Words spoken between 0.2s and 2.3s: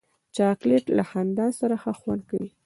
چاکلېټ له خندا سره ښه خوند